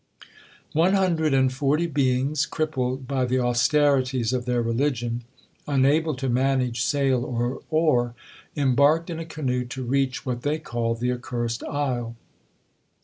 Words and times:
'One 0.73 0.95
hundred 0.95 1.31
and 1.31 1.53
forty 1.53 1.85
beings, 1.85 2.47
crippled 2.47 3.07
by 3.07 3.25
the 3.25 3.37
austerities 3.39 4.33
of 4.33 4.45
their 4.45 4.63
religion, 4.63 5.23
unable 5.67 6.15
to 6.15 6.27
manage 6.27 6.81
sail 6.81 7.23
or 7.23 7.61
oar, 7.69 8.15
embarked 8.55 9.11
in 9.11 9.19
a 9.19 9.25
canoe 9.25 9.63
to 9.65 9.83
reach 9.83 10.25
what 10.25 10.41
they 10.41 10.57
called 10.57 11.01
the 11.01 11.11
accursed 11.13 11.63
isle. 11.65 12.15